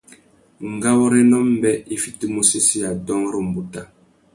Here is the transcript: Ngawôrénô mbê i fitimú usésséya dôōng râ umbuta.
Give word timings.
Ngawôrénô 0.73 1.39
mbê 1.51 1.73
i 1.93 1.95
fitimú 2.03 2.37
usésséya 2.43 2.89
dôōng 3.05 3.25
râ 3.31 3.37
umbuta. 3.43 3.81